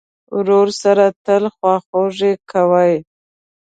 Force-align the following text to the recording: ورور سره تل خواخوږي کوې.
ورور 0.37 0.67
سره 0.81 1.05
تل 1.25 1.43
خواخوږي 1.55 2.33
کوې. 2.51 2.93